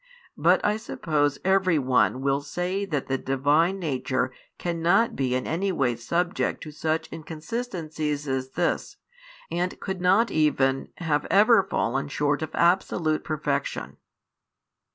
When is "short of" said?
12.07-12.49